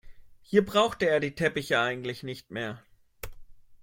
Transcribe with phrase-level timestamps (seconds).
[0.41, 2.81] Hier brauchte er die Teppiche eigentlich nicht mehr.